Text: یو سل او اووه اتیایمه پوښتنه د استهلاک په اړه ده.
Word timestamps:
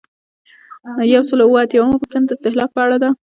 یو 1.13 1.21
سل 1.29 1.39
او 1.41 1.45
اووه 1.49 1.59
اتیایمه 1.63 1.99
پوښتنه 2.01 2.25
د 2.27 2.31
استهلاک 2.35 2.69
په 2.73 2.79
اړه 2.85 2.97
ده. 3.03 3.09